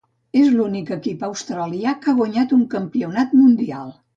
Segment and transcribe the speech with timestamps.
[0.43, 3.97] És l'únic equip australià que ha guanyat un campionat mundial.